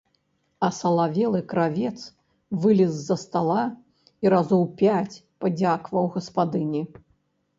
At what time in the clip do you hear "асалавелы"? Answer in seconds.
0.67-1.41